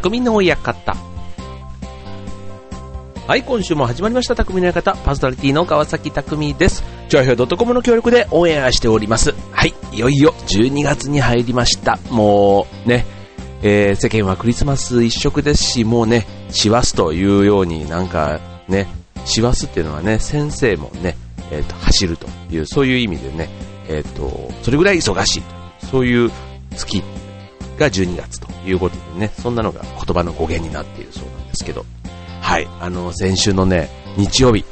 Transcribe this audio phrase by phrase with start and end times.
[0.00, 0.96] 匠の館。
[3.26, 4.92] はい、今週も始まりました、匠の館。
[4.92, 6.82] パーソナリティの川崎匠です。
[7.10, 9.34] ジョアヒョ .com の協力でオンエアしております。
[9.52, 11.98] はい、いよいよ12月に入りました。
[12.10, 13.04] もうね、
[13.62, 18.86] えー、世間はクリスマス一色ですし、もうね、師走というようになんかね、
[19.26, 21.14] 師走っていうのはね、先生もね、
[21.50, 23.50] えっ、ー、と、走るという、そういう意味でね、
[23.86, 26.30] えっ、ー、と、それぐらい忙しいとそういう
[26.74, 27.02] 月
[27.80, 31.84] が12月ということでね、そんなのが言葉の語源になっているそうなんですけど、
[32.40, 34.64] はい、あの、先週のね、日曜日、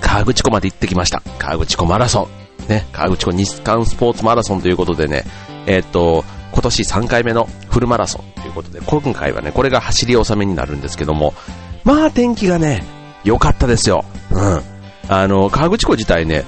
[0.00, 1.22] 河口湖まで行ってきました。
[1.38, 2.68] 河口湖マラソン。
[2.68, 5.24] ね、河口湖日韓スポーツマラソンということでね、
[5.66, 11.34] えっ、と、今年3回目のフルマラソンということで、今回はね、これが走り納めになるんですけども、
[11.82, 12.84] まあ天気がね、
[13.24, 14.04] 良かったですよ。
[14.30, 14.60] うん。
[15.08, 16.44] あの、河口湖自体ね、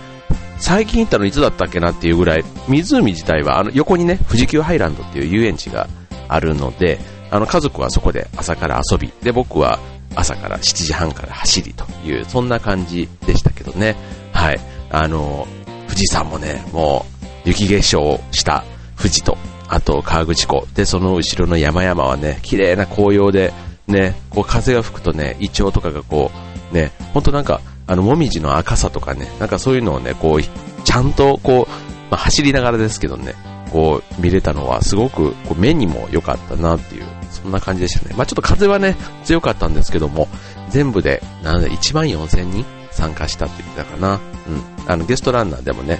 [0.58, 5.88] 最近行ったのいつだったっけなっていうぐらい、湖自体は、あの、横にね、富士急ハイランドっていう遊園地が
[6.28, 6.98] あるので、
[7.30, 9.78] あの、家族はそこで朝から遊び、で、僕は
[10.14, 13.96] 朝から7時半から走りという、そんな感じでしたけどね。
[14.32, 14.60] はい。
[14.90, 15.46] あの、
[15.88, 17.04] 富士山もね、も
[17.44, 18.64] う、雪化粧した
[18.96, 19.36] 富士と、
[19.68, 20.66] あと河口湖。
[20.74, 23.52] で、その後ろの山々はね、綺麗な紅葉で、
[23.86, 26.30] ね、こう風が吹くとね、イチョウとかがこ
[26.72, 30.42] う、ね、ほんとなんか、あの、もみじの赤さとかね、なんかそういうのをね、こう、
[30.84, 31.72] ちゃんとこう、
[32.10, 33.34] まあ、走りながらですけどね、
[33.70, 38.14] こう、見れたのはすごくこう目にも良かったなっていう、そんな感じでしたね。
[38.16, 40.28] まあ、ちょっと風はね、強かったんですけども、
[40.70, 44.14] 全部で、なんで、1万4000人参加したって言ってたかな。
[44.14, 44.90] うん。
[44.90, 45.98] あの、ゲストランナーでもね、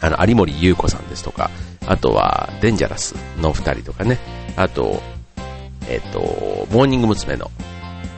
[0.00, 1.50] あの、有森優子さんですとか、
[1.86, 4.18] あとは、デンジャラスの2人とかね、
[4.56, 5.02] あと、
[5.88, 6.20] えっ、と、
[6.70, 7.36] モーニング娘。
[7.36, 7.50] の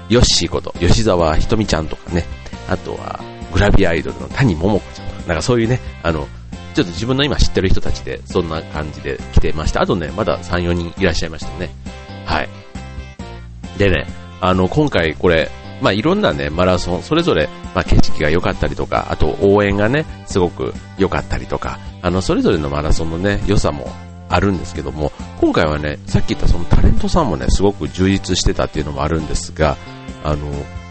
[0.08, 2.24] ヨッシーこと、吉沢ひとみちゃんとかね、
[2.70, 3.20] あとは、
[3.52, 6.28] グラビアアイドルの谷桃子ちゃんとか、なんかそういうね、あの、
[6.74, 9.82] ちょっと自分の今知ってる人たちで、そんな感じで来てました。
[9.82, 11.68] あとね、まだ3、4人いらっしゃいましたね。
[12.24, 12.48] はい。
[13.76, 14.06] でね、
[14.40, 15.50] あの、今回これ、
[15.82, 23.90] まあ、いろんなね、マラソン、それぞれ、まあ、景色が良かったりとか、あと応援がね、すごく良かったりとか、あの、それぞれのマラソンのね、良さも
[24.28, 29.76] あるんですけども、今回はね、さっき言ったそのタレントさんもね、すごく充実してたっていうのもあるんですが、
[30.22, 30.46] あの、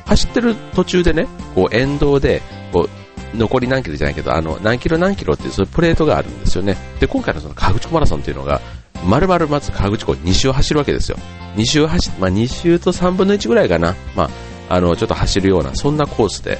[0.10, 2.42] 走ってる途中でね、こう沿道で、
[2.74, 2.90] こ
[3.34, 6.76] う、残り何キロじゃないけど、あの、何キロ何キロっていうそういうプレートがあるんですよね。
[7.00, 8.60] で、今回のその河口湖マラソンっていうのが、
[9.06, 11.18] 丸々まず河口湖2周走るわけですよ。
[11.56, 13.96] 2周走、まあ2周と3分の1ぐらいかな。
[14.16, 14.24] ま
[14.70, 16.58] あ、あの、ちょっと走るような、そんなコースで。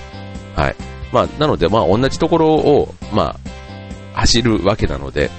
[0.56, 0.76] はい。
[1.12, 3.36] まあ、なので、まあ同じところを、ま
[4.14, 5.32] あ、走るわけなので、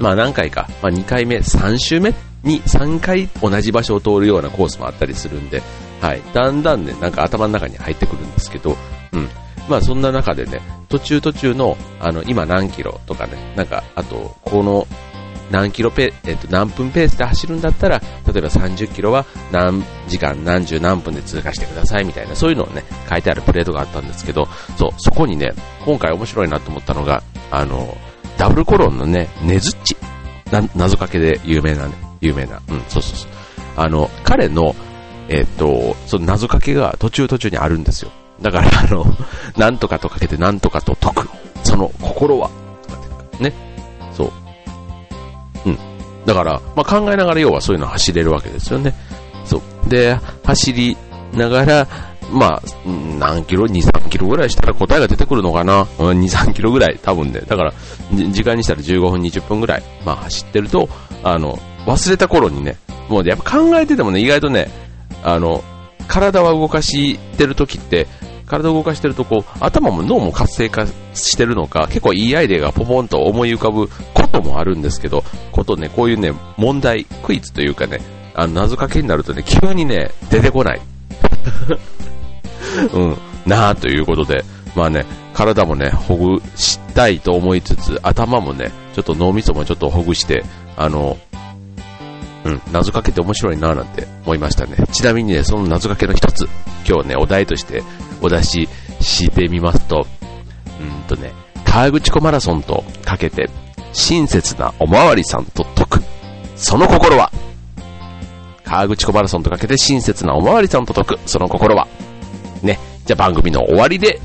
[0.00, 2.12] まあ何回か、まあ2回目、3周目
[2.42, 5.62] に3回同じ場所を通るようなコースもあったりするんで、
[6.00, 6.22] はい。
[6.32, 8.76] だんだんね、なんか頭の中に入ってくるんですけど、
[9.12, 9.28] うん。
[9.68, 14.86] まあそんな中でね、途中途中の、あの、今何キロとかね、なんか、あと、この、
[15.50, 25.52] 何キロペ、えっと、何分ペースで走るんだったら、例えば30キロは何時間何十何分で通過してくださいみたいな、そういうのをね、書いてあるプレートがあったんですけど、そう、そこにね、
[25.84, 27.96] 今回面白いなと思ったのが、あの、
[28.38, 29.96] ダブルコロンのね、ネズッチ。
[30.50, 32.60] な、謎かけで有名なね、有名な。
[32.68, 33.30] うん、そうそうそう。
[33.76, 34.74] あの、彼の、
[35.28, 38.10] えっ、と、その謎かけが途中途中にあるんですよ。
[38.40, 39.04] だから、あの、
[39.56, 41.28] なんとかとかけてなんとかと解く。
[41.64, 42.50] その心は。
[43.40, 43.52] ね。
[44.12, 44.32] そう。
[45.66, 45.78] うん。
[46.24, 48.94] だから、まあ、考えながら要はそういうの走れるわけですよね。
[49.44, 49.88] そう。
[49.88, 50.96] で、走り
[51.32, 51.88] ながら、
[52.30, 52.62] まあ、
[53.18, 57.40] 何キロ ?2、3キロぐらいしたら答えが出てくるのかな、うん、?2、3キロぐらい、多分ね。
[57.40, 57.72] だから、
[58.12, 60.88] 時間にしたら15分、20分ぐらい、まあ走ってると、
[61.22, 62.76] あの、忘れた頃にね、
[63.08, 64.68] もうやっぱ考えててもね、意外とね、
[65.26, 65.64] あの、
[66.06, 68.06] 体は動かしてる時って、
[68.46, 78.00] 体を動かしてるとこう、頭も脳も活性化してるのか、結構いいアイデアがポポンと思い浮かぶこともあるんですけど、ことね、こういうね、問題、クイズというかね、
[78.36, 80.80] あの、謎かけになるとね、急にね、出てこない。
[82.94, 83.16] うん、
[83.46, 84.44] なあということで、
[84.76, 90.44] まあね、体もね、ほぐしたいと思いつつ、頭もね、ちょっと脳みそもちょっとほぐして、
[90.76, 91.16] あの、
[92.46, 94.76] うん、謎かけて面白いななんて思いましたね。
[94.92, 96.48] ちなみにね、その謎かけの一つ、
[96.88, 97.82] 今日ね、お題として
[98.22, 98.68] お出し
[99.00, 100.06] してみますと、
[100.80, 101.32] うんとね、
[101.64, 103.50] 河口湖マラソンとかけて、
[103.92, 106.02] 親切なおまわりさんと解く。
[106.54, 107.32] その心は
[108.64, 111.18] 河口湖マラソンとかけて親切なおまわりさんと解く。
[111.26, 111.88] その心は
[112.62, 112.78] ね。
[113.04, 114.20] じゃあ番組の終わりで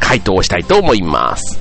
[0.00, 1.55] 回答をしたいと思います。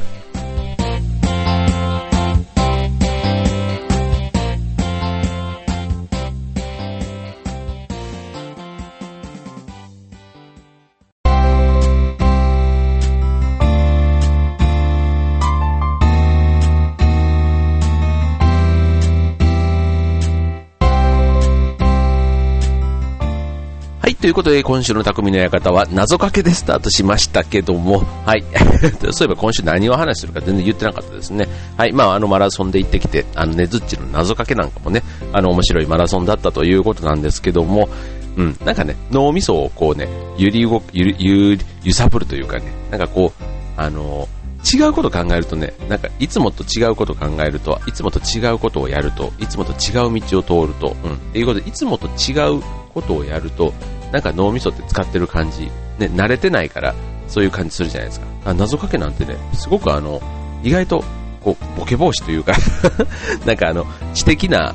[24.26, 28.44] ということで今週の匠の館は謎かけでスタートしましたけども、はい。
[29.14, 31.48] そういえば今週何を話するか全然言ってなかったですね。
[31.78, 31.94] はい。
[31.94, 37.88] まああのマラソンで行ってきて、あのねずっちの謎かけなんかもね、あの面白いマラソンだったということなんですけども、
[38.36, 43.44] うん、なんかね、脳みそをこうね、揺り動く、ゆゆ揺さぶるというかね、なんかこう、
[43.78, 44.28] あの
[44.74, 53.72] 違うこと考えるとね、なんかいつもと違うこと考えると、いつもと違うことをやると、いつもと違う道を通ると、うん、っていうことで、いつもと違うことをやると、
[54.12, 55.66] なんか脳みそって使ってる感じ、
[56.00, 56.96] ね、慣れてないから、
[57.28, 58.28] そういう感じするじゃないですか。
[58.46, 60.22] あ謎かけなんてね、すごくあの、
[60.64, 61.04] 意外と、
[61.42, 62.54] こう、ボケ防止というか
[63.46, 64.74] なんかあの、知的な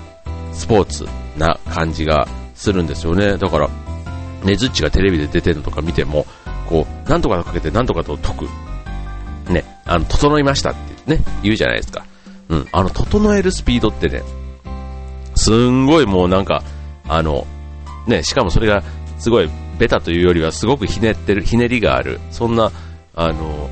[0.52, 1.06] スポーツ
[1.36, 3.36] な感じがするんですよね。
[3.38, 3.68] だから、
[4.44, 6.26] ねずっちがテレビで出てるのとか見ても、
[6.68, 8.48] こう、なんとかかけてなんとかと解く。
[9.52, 10.74] ね、あの、整いましたっ
[11.06, 12.04] てね、言うじゃないですか。
[12.48, 14.22] うん、あの、整えるスピードってね、
[15.34, 16.62] すんごいもうなんか、
[17.08, 17.46] あの、
[18.06, 18.82] ね、しかもそれが
[19.20, 22.72] すごいベタというよりはすごくひねってる、ひねりがある、そんな、
[23.14, 23.70] あの、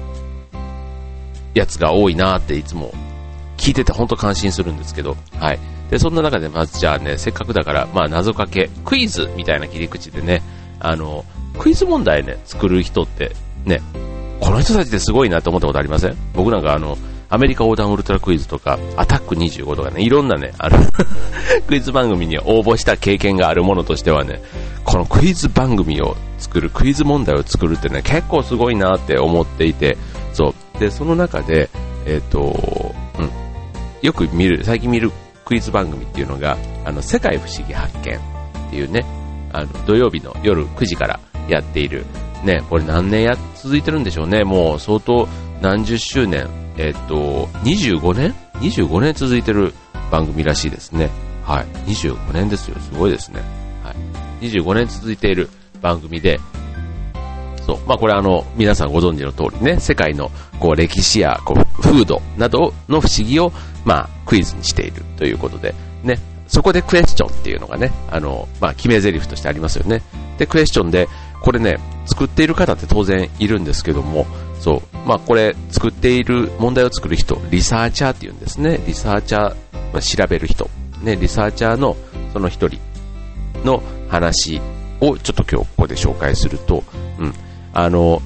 [1.54, 2.92] やつが多いなっていつも
[3.56, 5.58] 聞いてて本当感心するんですけど、はい。
[5.90, 10.42] で、そんな中でまずじゃあね、せっかくだから、まあ謎かけ、クイズみたいな切り口でね、
[10.80, 11.24] あの、
[11.58, 13.32] クイズ問題ね、作る人って
[13.64, 13.80] ね、
[14.40, 16.16] この人たちってすごいなって思ったことありません？
[16.34, 16.96] 僕なんかあの、
[17.30, 20.78] アメリカ横断ウルトラクイズとか、アタック25とかね、いろんなね、あの
[21.66, 24.40] クイズ番組に応募した経験があるものとしてはね、
[24.88, 29.98] このクイズ番組を作る、クイズ問題を作るってね、結構すごいなって思っていて、
[30.32, 30.78] そう。
[30.80, 31.68] で、その中で、
[32.06, 33.30] え、ー、と、うん。
[34.00, 35.12] よく見る、最近見る
[35.44, 36.56] クイズ番組っていうのが、
[36.86, 39.04] あの、世界不思議発見っていうね、
[39.52, 41.20] あの、土曜日の夜9時から
[41.50, 42.06] やっている、
[42.42, 44.42] ね、これ何年や、続いてるんでしょうね。
[44.44, 45.28] もう相当
[45.60, 46.48] 何十周年、
[46.78, 49.74] えっ、ー、と、25年 ?25 年続いてる
[50.10, 51.10] 番組らしいですね。
[51.44, 51.66] はい。
[51.90, 52.78] 25年ですよ。
[52.80, 53.57] すごいですね。
[54.40, 55.48] 25年続いている
[55.80, 56.40] 番組で、
[57.68, 57.78] そう。
[57.86, 63.52] まあこれあの、皆さんご存知の通りね、世界のこう歴史やこう風土などの不思議を、
[63.84, 66.18] まあクイズにしているということで、ね。
[66.48, 70.02] そこでクエスチョンっていうのがね、あの、まあ決め台詞としてありますよね。
[70.38, 71.08] で、クエスチョンで、
[71.42, 74.26] これね、作っている方って当然いるんですけども、
[74.58, 74.96] そう。
[75.06, 78.80] まあこれ作っている問題を作る人、リサーチャーって言うんですね。
[78.86, 79.54] リサーチャー、
[79.92, 80.70] まあ、調べる人。
[81.02, 81.96] ね、リサーチャーの
[82.32, 82.80] その一人
[83.62, 84.60] の話
[85.00, 86.82] をちょっと今日ここで紹介すると、
[87.18, 87.34] うん。
[87.72, 88.20] あの、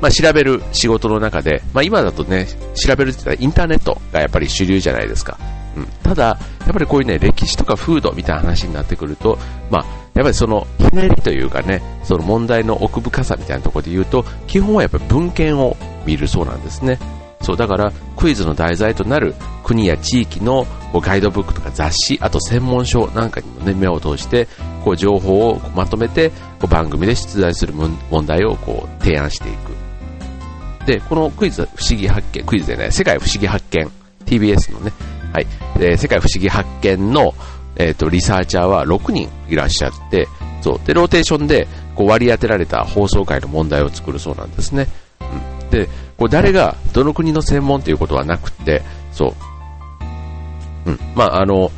[0.00, 5.38] まあ、調べる仕事の中で、まあ、今だとね、調べるって言ったらインターネットがやっぱり主流じゃないですか。
[5.76, 6.38] うん、ただ、や
[6.70, 9.38] っぱりこういうね、歴史とか風土みたいな話になってくると、
[9.70, 9.84] まあ、
[10.14, 15.76] やっぱりそのひねりというかね、その問題の奥深さみたいなところで言うと、基本はやっぱり文献を
[16.06, 16.98] 見るそうなんですね。
[17.40, 19.34] そう、だからクイズの題材となる
[19.64, 24.48] 国や地域のガイドブックとか雑誌、あと専門書なんかにもね、目を通して、
[24.84, 29.72] こう情報をまとめて、こう番組で出題する問題をこう提案していく。
[30.86, 33.90] で、このクイズ不思議発見、クイズでね、世界不思議発見、
[34.26, 34.92] TBS のね、
[35.32, 35.46] はい、
[35.78, 37.34] で世界不思議発見の、
[37.76, 40.28] えっ、ー、と、リサーチャーは6人いらっしゃって、
[40.60, 40.80] そう。
[40.86, 44.86] で、ローテーションで、こう割り当てられた放送回の問題を作るそうなんですね。
[45.20, 45.70] うん。
[45.70, 48.82] で、こう誰が、どの国の専門ということはなくて、
[49.12, 49.34] そ
[50.86, 50.90] う。
[50.90, 50.98] うん。
[51.14, 51.72] まあ、あの、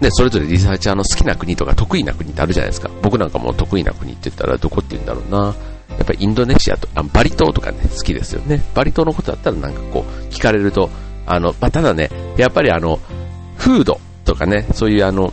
[0.00, 2.90] ね、それぞれリサーチャーの好きな国とか得意な国ってあるじゃないですか。
[3.02, 5.54] 僕なんかも得意な国って言ったらどこって言うんだろうな。
[5.90, 8.62] やっぱりインドネシアと、あバリ島とかね、好きですよね。
[8.74, 10.90] バリ島のことだったらなんかこう、聞かれると、
[11.26, 12.98] あの、まあ、ただね、やっぱりあの、
[13.56, 15.32] フードとかね、そういうあの、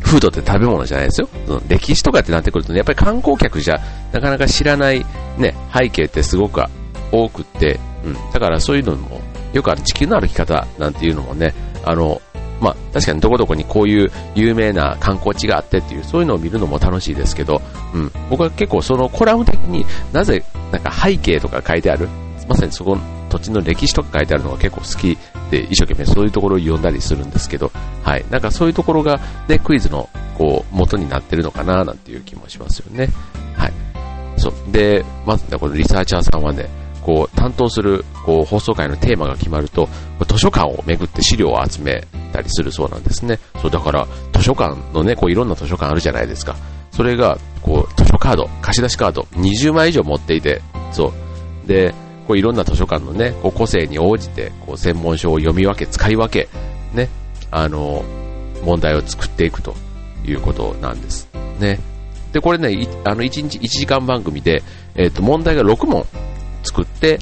[0.00, 1.28] フードって食べ物じゃないですよ。
[1.68, 3.80] 歴史とかってなってくるとね、やっぱり観光客じゃ
[4.12, 5.04] なかなか知らない
[5.36, 6.62] ね、背景ってすごく
[7.12, 8.14] 多くって、うん。
[8.32, 9.20] だからそういうのも、
[9.52, 11.54] よくある地球の歩き方なんていうのもね、
[11.84, 12.20] あの、
[12.60, 17.62] まあ、確かにどこどこにこういう有名な観光地があってっていう、そういうのを見るのも楽しいですけど、
[17.94, 18.12] うん。
[18.30, 22.08] 僕は結構そのコラム的になぜ、なんか背景とか書いてある、
[22.48, 25.18] まさにそこの土地の歴史とか書いてあるのが結構好き
[25.50, 27.70] で、一生懸命そういうところを読んだりするんですけど、
[28.02, 28.24] はい。
[28.30, 33.08] なんかそういうところがね、クイズの、こう、元になってるのかな、なんていう気もしますよね。
[33.56, 33.72] はい。
[34.36, 34.72] そう。
[34.72, 36.68] で、まずね、このリサーチャーさんはね、
[37.02, 39.88] こう、担当する、こう、放送回のテーマが決まると、
[40.26, 43.38] 図書館を巡って資料を集めたりするそうなんですね。
[43.60, 46.56] そう、だから、図書館のね、こう、いろんな図書館あるじゃないですか。
[46.90, 51.12] それが、こう、図書カード、貸し出しカード、20枚以上持っていて、そ
[51.64, 51.68] う。
[51.68, 51.94] で、
[52.28, 56.48] こういろんな図書館のね、こう個性に応じて、こう専門書を読み分け、使い分け、
[56.92, 57.08] ね、
[57.50, 58.04] あの、
[58.64, 59.74] 問題を作っていくと
[60.26, 61.28] いうことなんです。
[61.58, 61.80] ね。
[62.32, 64.62] で、これね、あの、1日1時間番組で、
[64.94, 66.04] えっ、ー、と、問題が6問
[66.64, 67.18] 作って、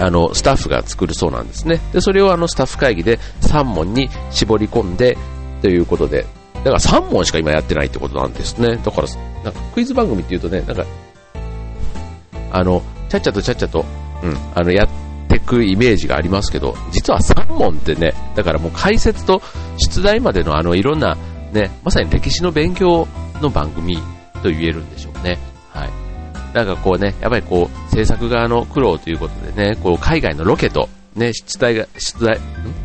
[0.00, 1.80] あの、スタッフが作るそうなんですね。
[1.92, 5.16] で、それをあの、スタッフ会議で3問に絞り込んで、
[5.62, 6.24] ということで、
[6.54, 8.76] だから3問しか今やってないってことなんですね。
[8.76, 9.08] だから、
[9.44, 10.84] なんかクイズ番組っていうとね、なんか、
[12.50, 13.84] あの、ちゃっちゃとちゃっちゃと、
[14.22, 14.88] うん、あの、やっ
[15.28, 19.42] てくイメージがありますけど、実は3問ってね、だからもう解説と
[19.78, 21.16] 出題までのあの、いろんな、
[21.52, 23.06] ね、まさに歴史の勉強
[23.40, 23.96] の番組
[24.42, 25.38] と言えるんでしょうね。
[26.54, 26.66] はい。
[26.66, 32.38] なんかこうね、やっぱりこう、制作側の苦労ということでね、こう、海外のロケと、ね、出題が、出題、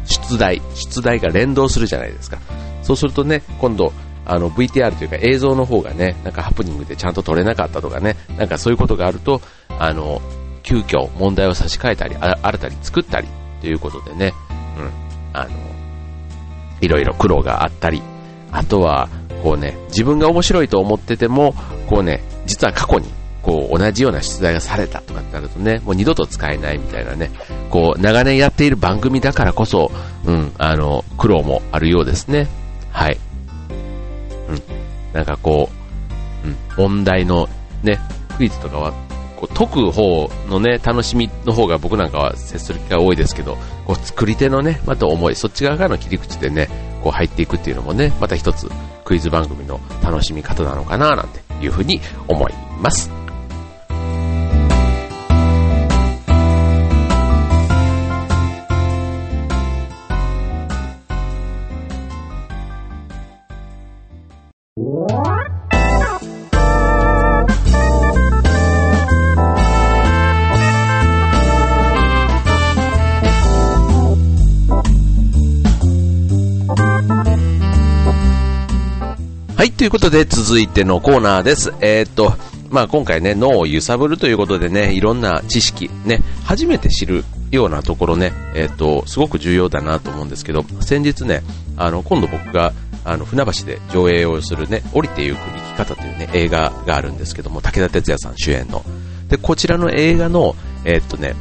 [0.05, 2.39] 出題、出題が連動するじゃないですか。
[2.81, 3.93] そうするとね、今度、
[4.25, 9.41] あの VTR というか映像の方がね、なんかハプニングでちゃんと撮れなかったとかね、なんかそういうことがあると、
[9.79, 10.21] あの、
[10.63, 13.27] 急遽問題を差し替えたり、あ新たに作ったり
[13.61, 14.33] ということでね、
[14.77, 14.89] うん、
[15.33, 15.49] あの、
[16.79, 18.01] いろいろ苦労があったり、
[18.51, 19.09] あとは、
[19.43, 21.53] こうね、自分が面白いと思ってても、
[21.89, 23.09] こうね、実は過去に、
[23.43, 27.29] こう、同じような出題がされたとかってなるとね、もう二度と使えないみたいなね、
[27.69, 29.91] こう、長年やっている番組だからこそ、
[30.25, 32.47] うん、あの、苦労もあるようですね。
[32.91, 33.17] はい。
[34.49, 34.61] うん。
[35.11, 35.69] なんかこ
[36.43, 37.49] う、うん、問題の
[37.83, 37.99] ね、
[38.37, 38.93] クイズとかは、
[39.35, 46.69] こう解く方のね、楽しみの方が僕なんかは接する機会多いですけど、こう作り手のね、また思い、そっち側からの切り口でね、
[47.03, 48.69] こう入っていくっていうのもね、また一つ
[49.03, 53.22] クイズ番組の楽しみ方なのかななんていうふうに思います。
[79.83, 81.73] ということで続いてのコーナーです。
[81.81, 82.31] えー、っと、
[82.69, 91.43] まあ今回ね、脳を揺さぶるということでね、いろんな知識、ね、初めて知るようなところね、えー、っと、すごく重要だなと思うんですけど、先日ね、
[91.75, 92.71] あの、今度僕が、
[93.03, 98.85] あの、船橋で上映をするね、降りてゆく生き方というね、映画があるんですけども、武田鉄矢さん主演の。
[99.27, 101.35] で、こちらの映画の、えー、っとね、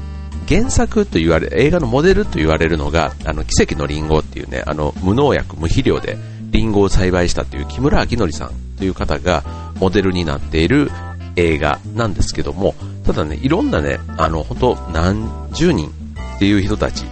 [0.48, 6.18] 原作と言われ、映画のモデルと言われるのが、あの、奇跡のリンゴっていうね、あの、無農薬、無肥料で、
[6.52, 9.42] リンゴを栽培したという木村明則さんという方が
[9.80, 10.90] モデルになっている
[11.34, 15.90] 映画なんですけども、ただね、いろんなね、あの、本当何十人
[16.36, 17.04] っていう人たち、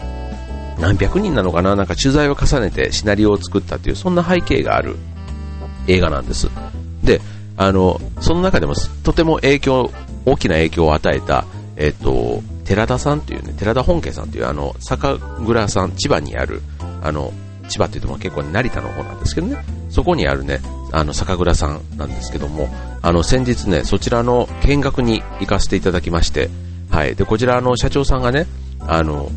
[0.79, 4.97] 何百人なのかな、なんか取材を重ねてシナリオを作ったという、そんな背景がある
[5.89, 6.49] 映画なんです。
[7.03, 7.21] で、
[7.57, 9.91] あの、その中でもとても影響、
[10.27, 16.63] 大きな影響を与えた、えっ、と、寺田さんというね、寺田本家さんというあの、酒蔵さん、千葉にある、
[17.03, 17.33] あの、
[17.71, 19.57] 千葉っていうと結構成田の方なんですけどね、
[19.89, 20.61] そこにあるね、
[20.93, 22.69] あの、酒蔵さんなんですけども、
[23.01, 26.51] あの、先日ね、そちらの見学に行かせていただきまして、
[26.91, 27.15] はい。
[27.15, 28.47] で、こちらの社長さんがね、
[28.81, 29.31] あの、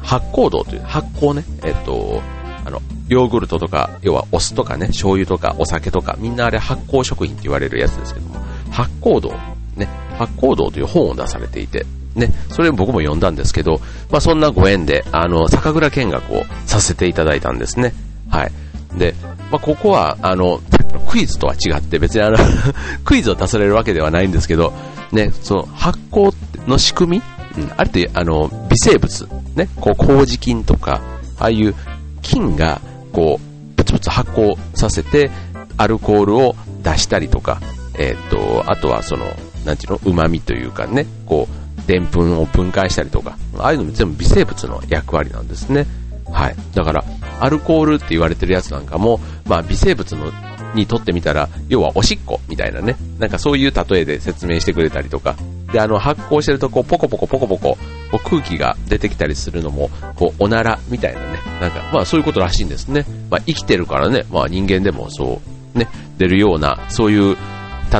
[0.00, 2.20] 発酵道という、発酵ね、えっと、
[2.64, 8.36] あの、ヨーグルトとか、要はお酢とかね、醤油とかお酒とか、みんなあれ発酵食品って言われるやつですけども、
[8.70, 9.32] 発酵道、
[9.76, 13.80] ね、発酵道という本を出されていて、ね、それ僕も読んだんですけど、
[14.10, 17.92] まあそんなご縁で、あの、酒蔵見学をさせていただいたんですね。
[18.30, 18.52] はい。
[18.98, 19.14] で、
[19.50, 20.60] まあここは、あの、
[21.08, 22.38] クイズとは違って、別にあの
[23.04, 24.72] クイズを出されるわけではないんですけど、
[25.12, 26.34] ね、その発酵
[26.66, 31.02] の仕組み、うん、あれって、あの、微生物、ね、こう、麹菌とか、
[31.38, 31.74] ああいう
[32.22, 32.80] 菌が、
[33.12, 35.30] こう、プツプツ発酵させて、
[35.76, 37.60] アルコールを出したりとか、
[37.98, 39.26] えっ、と、あとはその、
[39.64, 45.86] なんていうの、旨味というかね、こう、でんぷんを分解したりとか、ああいうのも全部微生物の役割なんですね。
[46.30, 46.56] はい。
[46.74, 47.04] だから、
[47.40, 50.32] アルコールって言われてるやつなんかも、まあ微生物の
[50.74, 55.36] にとってみたら、要はおしっこみたいなね、なんかそういう例えで説明してくれたりとか、
[55.72, 57.78] で、あの、発酵してると、こう、ポコポコポコポコ、こ
[58.12, 63.04] う空気が出てきたりするのも、こう、おならみたいなね、なんか、まあそういうことらしいんですね。
[63.30, 65.40] まあ生きてるからね、まあ人間でもそ
[65.74, 65.88] う、ね、
[66.18, 67.36] 出るような、そういう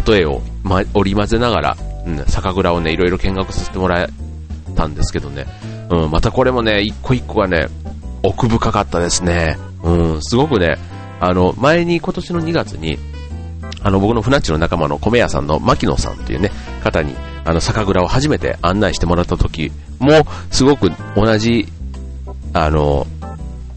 [0.07, 4.09] 例えを、ま、織り交ぜながら、うん、酒蔵をね、いろいろ見学させてもらえ
[4.75, 5.47] たんですけどね、
[5.91, 7.67] うん、またこれもね、一個一個がね、
[8.23, 9.59] 奥深かったですね。
[9.83, 10.79] うん、すごくね、
[11.21, 12.99] あの、前に今年の2月に、
[13.83, 16.51] あの、僕の船地の仲間の米屋さんの牧野さんっていうね、
[16.83, 21.69] 方に、あの、酒蔵を初めて案内してもらった時も、すごく同じ、
[22.53, 23.07] あの、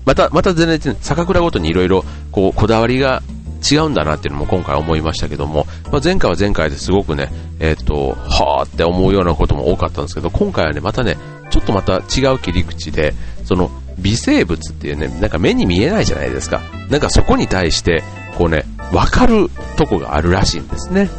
[0.05, 3.21] また、また全然、酒蔵ごとにいろいろ、こう、こだわりが
[3.59, 11.17] 違うんだなっていうのも今回思いましたけども、まあ、前回は前回ですごくね、えっ、ー、と、はーって思うようなことも多かったんですけど、今回はね、またね、
[11.49, 13.13] ちょっとまた違う切り口で、
[13.43, 16.61] その微生物っていうね、なんか目に見えないじゃないですか。
[16.89, 18.03] なんかそこに対して、
[18.37, 18.63] こうね、
[18.93, 21.09] わかるとこがあるらしいんですね。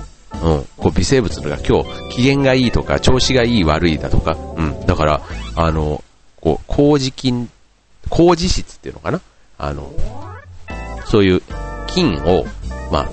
[0.43, 0.65] うん。
[0.77, 4.87] こう微生物が今日機嫌がいいとか、調子がいい悪いだとか、うん。
[4.87, 5.21] だから、
[5.57, 6.03] あの、
[6.41, 7.51] こう、麹菌、
[8.09, 9.21] 麹質っていうのかな？
[9.59, 9.93] あの、
[11.05, 11.43] そういう
[11.95, 12.47] 菌を、
[12.91, 13.09] まあ、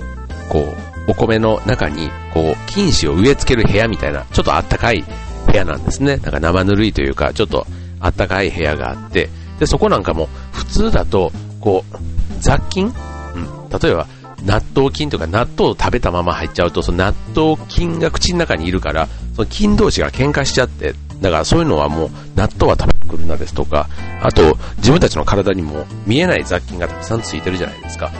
[0.48, 5.04] こう、お米の中に、こう、菌糸を植え付ける部屋みたいな、ちょっとあったかい
[5.46, 6.16] 部屋なんですね。
[6.18, 7.66] なんか生ぬるいというか、ちょっと
[8.00, 11.96] あったかい部屋があって、で、そこなんかも、普通だと、こう、
[12.40, 12.86] 雑菌？
[12.86, 13.78] うん。
[13.80, 14.06] 例えば、
[14.44, 23.88] 納豆菌とか納豆を食べたまま入っちゃうと、その納豆菌が口の中にいるから、その菌同士が喧嘩しちゃって、だからそういうのはもう納豆は食べてくるなですとか、
[24.22, 28.12] あと自分たちの体にも見えない雑菌がたくさんついてるじゃないですか。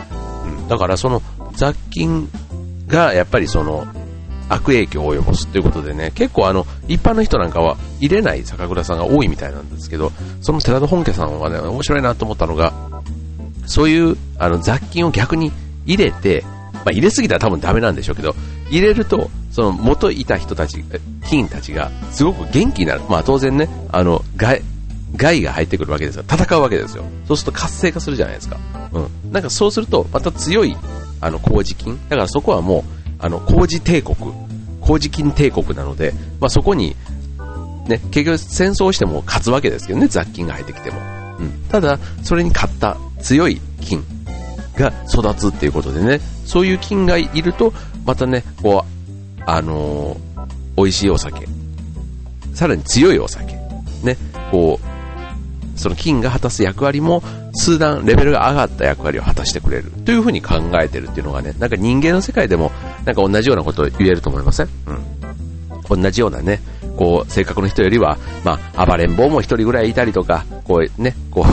[0.68, 1.22] だからその
[1.54, 2.28] 雑菌
[2.86, 3.86] がやっぱりその
[4.48, 10.10] 悪影響を及ぼすということでね、結構あの、一般の人なんかは入れない酒蔵さんが多いみたいなんですけど、
[10.40, 12.72] その寺田本家さんはね、面白いなと思ったのが、
[13.66, 15.52] そういうあの雑菌を逆に
[15.84, 18.34] 入れて、まあ、入れすぎたら多分ダメなんでしょうけど、
[18.70, 20.82] 入れると、その元いた人たち、
[21.28, 23.02] 菌たちがすごく元気になる。
[23.08, 24.62] まあ当然ね、あの、害、
[25.16, 26.24] 害が入ってくるわけですよ。
[26.28, 27.04] 戦うわけですよ。
[27.26, 28.58] そうすると活性化するじゃないですか。
[28.92, 29.32] うん。
[29.32, 30.76] なんかそうすると、また強い、
[31.20, 31.98] あの、麹菌。
[32.08, 32.82] だからそこはもう、
[33.18, 34.16] あの、麹帝国。
[34.80, 36.96] 麹菌帝国なので、まあそこに、
[37.86, 41.00] ね、結局戦争しても勝つわけですけどね、雑菌が入ってきても。
[41.38, 41.50] うん。
[41.68, 44.04] ただ、それに勝った強い菌
[44.76, 47.72] が育つっていうことでね、そういう菌がいると、
[48.04, 51.46] またね、こう、あのー、美味しいお酒、
[52.54, 53.54] さらに強いお酒、
[54.02, 54.16] ね、
[54.50, 54.87] こう、
[55.78, 57.22] その菌が果たす役割も
[57.54, 62.70] 数段レベルが上がった役割を果たしてくれるというふうに考えてるっていうのがね、なんか人間の世界でも
[63.04, 64.68] なんか同じようなことを言えると思いません？
[64.86, 66.02] うん。
[66.02, 66.60] 同じようなね、
[66.96, 71.46] こう、性格の人よりは、まあ、暴れん坊も一人ぐらいいたりとか、こうね、こ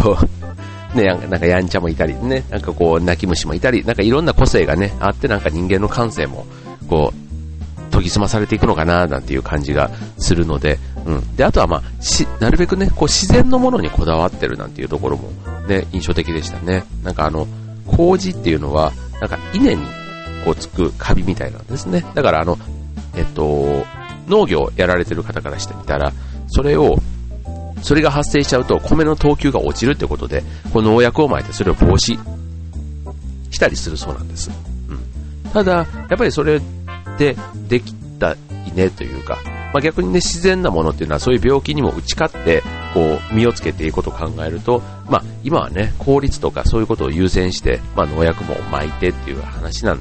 [0.93, 6.45] うね、なんかやんちゃもいたり、ね、なんかこう、泣き虫もいたり、なんかいろんな個性がね、あって、なんか人間の感性も、
[6.89, 11.35] こう、研ぎ澄まされていくのかな、なんていう感じがするので、うん。
[11.35, 15.29] で、あとはまあ、し、なるべくね、こう、自然のものにこだわってるなんていうところも、
[15.67, 16.83] ね、印象的でしたね。
[17.03, 17.47] なんかあの、
[17.87, 18.91] 麹っていうのは、
[19.21, 19.81] なんか稲に、
[20.43, 22.05] こう、つくカビみたいなんですね。
[22.15, 22.57] だからあの、
[23.15, 23.85] えっと、
[24.27, 26.11] 農業やられてる方からしてみたら、
[26.47, 26.97] それを、
[27.81, 32.17] それが発生しちゃうと米の等級が落ちるってことで、この農薬をまいてそれを防止
[33.51, 34.49] したりするそうなんです。
[34.89, 35.51] うん。
[35.51, 36.59] ただ、やっぱりそれ
[37.17, 37.35] で
[37.67, 39.37] できた稲というか、
[39.75, 49.99] まあ、逆にね、自然なものっていうのはそういう病気にも打ち勝って、こう、身をつけていくことを考えると、まあ、今はね、効率とかそういうことを優先して、まあ、農薬も巻いてっていう話なん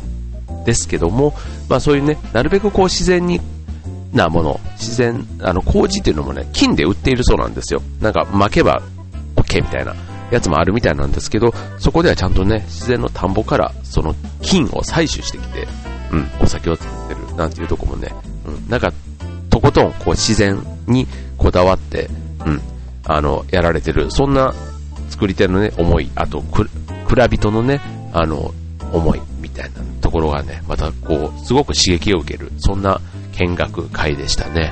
[0.64, 1.34] ですけども、
[1.68, 3.40] まあ、そういうね、なるべくこう自然に
[4.12, 7.82] なもの、自然、あの、麹っていうのもね、金で売っているそうなんですよ。
[8.00, 8.80] なんか、巻けば
[9.34, 9.96] OK みたいな
[10.30, 15.66] やつもあるみたいなんですけど、そこではちゃんとね、自然の田んぼからその金を採取してきて、
[16.12, 18.14] うん、お酒を作ってるなんていうとこもね、
[18.46, 18.92] うん、なんか、
[19.64, 21.06] ことん、こう、自然に
[21.38, 22.10] こだわって、
[22.44, 22.60] うん、
[23.06, 24.52] あの、やられてる、そんな
[25.08, 26.68] 作り手のね、思い、あと、く、
[27.08, 27.80] 蔵人のね、
[28.12, 28.52] あの、
[28.92, 33.00] 思いみたいなところがね、またこう、すごく刺激を受ける、そんな
[33.38, 34.70] 見学会でしたね。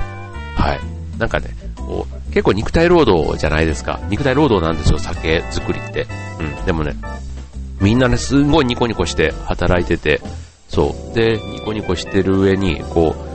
[0.55, 0.79] はい。
[1.17, 3.99] なんかね、こう、結構肉体労働じゃないですか。
[4.09, 6.05] 肉体労働なんですよ、酒作りって。
[6.39, 6.65] うん。
[6.67, 6.95] でもね、
[7.81, 10.21] みんなね、すんごいニコニコして働いてて、
[10.67, 11.15] そう。
[11.15, 13.33] で、ニコニコしてる上に、こう、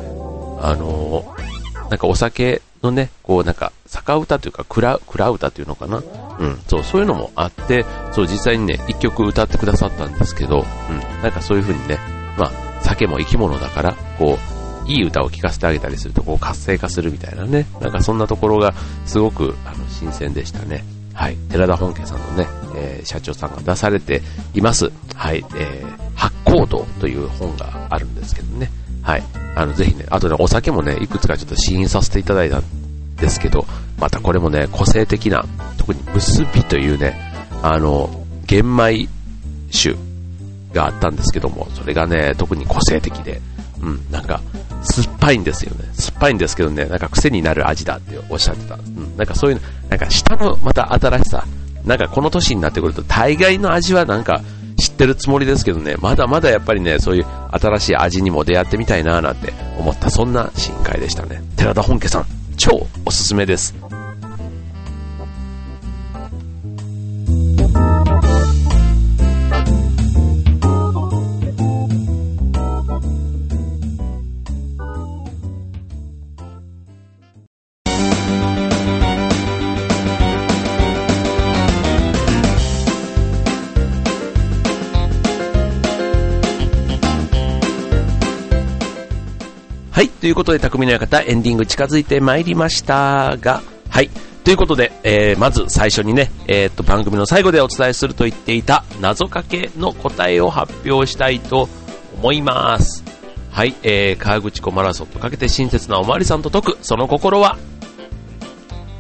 [0.65, 1.48] あのー、
[1.91, 6.03] なんかお酒のね、こうなんか、坂歌というか、蔵、蔵歌というのかな
[6.39, 11.99] うん、そう、そういうのもあって、そう、実際にね、一曲歌ってくださったんですけど、うん、なんかそういう風にね、
[12.37, 14.39] まあ、酒も生き物だから、こ
[14.87, 17.67] う、いい歌を聴かせてあげたりすると、こう活性化するみたいなね。
[17.81, 18.73] なんかそんなところが
[19.05, 20.85] すごく、あの、新鮮でしたね。
[21.13, 21.37] はい。
[21.51, 24.23] 寺田本家さんのね、えー、社長さんが出されて
[24.55, 24.91] います。
[25.15, 25.45] はい。
[25.57, 28.71] えー、発行道という本があるんですけどね。
[29.03, 29.23] はい。
[29.59, 33.67] あの、ぜひね、あとね、お酒もね、いくつかちょっと試飲させていただいたんですけど、
[33.99, 35.45] またこれもね、個性的な、
[35.77, 37.19] 特に結びというね、
[37.61, 38.09] あの、
[38.47, 39.09] 玄米
[39.73, 39.97] 酒
[40.73, 43.41] があったんですけども、それがね、特に個性的で、
[43.83, 44.41] うん、なんか、
[44.83, 45.89] 酸っぱいんですよね。
[45.93, 48.77] 酸っぱいんですけどね、なんか癖になる味だっておっしゃってた。
[48.77, 51.45] うん、なんかそういう、なんか下のまた新しさ、
[51.85, 54.43] なんかこの年になってくると大概の味はなんか
[54.99, 61.41] ってるつもりですけどね、まだまだやっぱりね、そういう新しい味にも出会ってみたいななんて思った、そんな深海でしたね。
[61.57, 63.77] 寺田本家さん、超おすすめです。
[90.29, 94.11] ということで、匠の館、エンディング近づいてまいりましたが、はい。
[94.45, 101.71] ということで、えー、まず最初にね、えー、っと、番組の最後でお伝えすると言っていた謎かけの答えを発表したいと
[102.19, 103.03] 思います。
[103.51, 107.57] はい、えー、川口湖マラソンとかけて親切なおまわりさんと解く、その心は、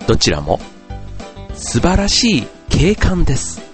[0.06, 0.60] どちらも、
[1.52, 3.67] 素晴らしい景観です。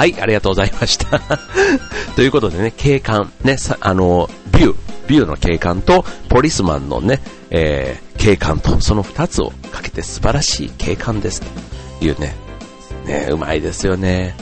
[0.00, 1.20] はい、ありがとうございました
[2.16, 4.74] ということでね、景観、ね、あの、ビュー、
[5.06, 11.42] ビューの景観と、ポリスマンのね、えー、景観と、その二つをかけて素晴らしい景観です。
[11.42, 11.46] と
[12.02, 12.34] いうね、
[13.04, 14.36] ね、うまいですよね。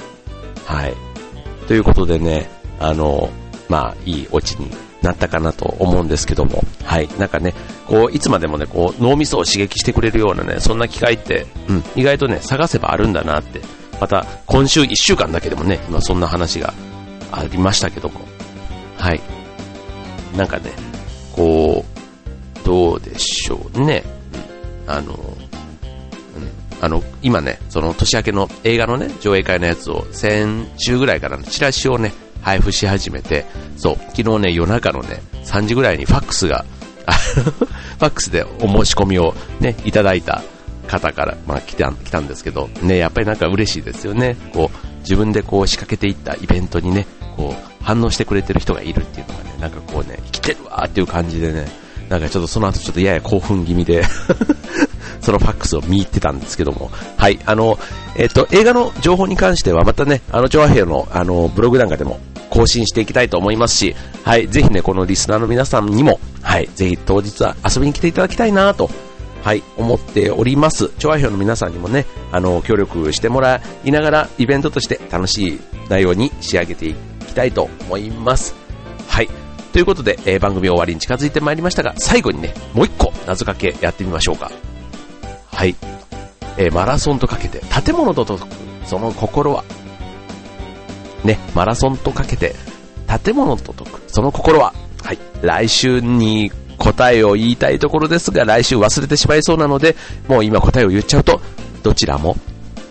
[0.64, 0.94] はい。
[1.66, 3.28] ということでね、あの、
[3.68, 4.70] まあ、いいオチに
[5.02, 7.08] なったかなと思うんですけども、はい。
[7.18, 7.52] なんかね、
[7.88, 13.60] こう、いつまでもね、こう、脳みそを刺激してくれるようなね、そんな機会って、うん、意外とね、探せばあるんだなって
[14.00, 16.72] また今週1週間だけでもね、今そんな話が
[17.32, 18.20] ありましたけども、
[18.96, 19.20] はい。
[20.36, 20.72] なんかね、
[21.32, 24.04] こう、どうでしょうね。
[24.86, 36.64] あの、うん、あの、今ね、その年明けの映画のね、上映会のやつを先週ぐらいからのチラシをね、配布し始めて、そう、昨日ね、夜中のね、3時ぐらいにファックスが、
[37.06, 40.42] ファックスでお申し込みをね、いただいた
[40.88, 44.36] 方から、まあ、来た来たんですけど、ね、やっぱりなんか嬉しいですよね。
[44.52, 51.66] こう、自分でこう仕掛けていったイベントにね、こう、反応してくれてる人がいるっていうのがね、なんかこうね、生きてるわーっていう感じでね、
[52.08, 54.02] なんかちょっとその後ちょっとやや興奮気味で
[55.20, 57.78] そのファックスを見入ってたんですけども、はい、あの、
[58.16, 62.18] えっと、映画の情報に関してはまたね、あの、調和兵の、あの、ブログなんかでも
[62.50, 68.90] 更新していきたいと思いますし、はい、ぜひね、このリスナーの皆さんにも、はい、ぜひ当日は遊びに来ていただきたいなと
[69.42, 70.88] はい、思っております。
[70.98, 76.94] 調和表の皆さんにもね、あの、協力してもらいながら、イベントとして楽しい内容に仕上げてい
[77.26, 78.54] きたいと思います。
[79.06, 79.28] はい。
[79.72, 84.50] ということで、えー、番組終わりに近づいてまいりましたが、最後にね、もう一個謎かけやってみましょうか。
[85.52, 85.74] はい。
[86.56, 88.46] えー、マラソンとかけて、建物と解く、
[88.84, 89.64] その心は
[91.24, 92.54] ね、マラソンとかけて、
[93.24, 94.74] 建物と解く、その心は
[95.08, 95.18] はい。
[95.40, 99.96] 来週に答えを言いたいところですが、来週忘れてしまいそうなので、
[100.28, 101.40] もう今答えを言っちゃうと、
[101.82, 102.36] どちらも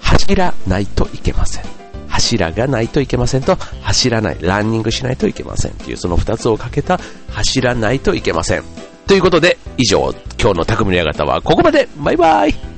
[0.02, 1.63] 走らないといけません。
[2.08, 8.63] 柱がないといけませんと、走らない、ランニングしないといけませんという、その2つをかけた、走らないといけません。
[9.06, 12.77] ということで、以上、今日の匠の館はここまでバイバイ